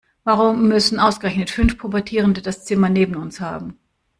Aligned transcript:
Warum 0.23 0.67
müssen 0.67 0.99
ausgerechnet 0.99 1.51
fünf 1.51 1.77
Pubertierende 1.77 2.41
das 2.41 2.65
Zimmer 2.65 2.89
neben 2.89 3.15
uns 3.15 3.39
haben? 3.39 3.77